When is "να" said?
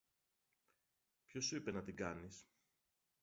1.71-1.83